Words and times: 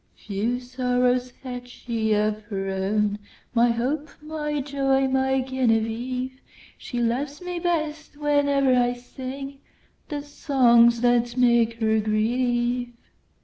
Few 0.15 0.59
sorrows 0.59 1.31
hath 1.43 1.67
she 1.67 2.11
of 2.13 2.41
her 2.45 2.71
own, 2.71 3.19
My 3.53 3.69
hope! 3.69 4.09
my 4.19 4.59
joy! 4.59 5.07
my 5.07 5.41
Genevieve! 5.41 6.41
She 6.75 6.97
loves 6.99 7.39
me 7.39 7.59
best, 7.59 8.15
whene'er 8.15 8.73
I 8.73 8.93
singThe 8.95 10.23
songs 10.23 11.01
that 11.01 11.37
make 11.37 11.79
her 11.81 11.99
grieve. 11.99 12.93